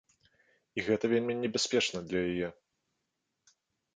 [0.77, 2.49] І гэта вельмі небяспечна для яе.